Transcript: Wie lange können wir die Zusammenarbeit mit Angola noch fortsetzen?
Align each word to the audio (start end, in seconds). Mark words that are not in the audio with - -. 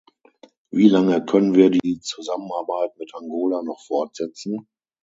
Wie 0.71 0.89
lange 0.89 1.23
können 1.25 1.53
wir 1.53 1.69
die 1.69 1.99
Zusammenarbeit 2.01 2.97
mit 2.97 3.13
Angola 3.13 3.61
noch 3.61 3.81
fortsetzen? 3.85 4.67